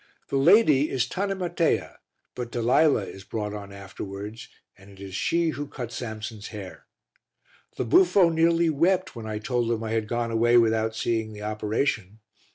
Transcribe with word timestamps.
The 0.29 0.35
lady 0.37 0.89
is 0.89 1.05
Tanimatea, 1.05 1.97
but 2.33 2.51
Dalila 2.51 3.05
is 3.05 3.23
brought 3.23 3.53
on 3.53 3.71
afterwards 3.71 4.47
and 4.75 4.89
it 4.89 4.99
is 4.99 5.13
she 5.13 5.49
who 5.49 5.67
cuts 5.67 5.93
Samson's 5.95 6.47
hair. 6.47 6.87
The 7.75 7.85
buffo 7.85 8.29
nearly 8.29 8.71
wept 8.71 9.15
when 9.15 9.27
I 9.27 9.37
told 9.37 9.71
him 9.71 9.83
I 9.83 9.91
had 9.91 10.07
gone 10.07 10.31
away 10.31 10.57
without 10.57 10.95
seeing 10.95 11.33
the 11.33 11.43
operation. 11.43 12.17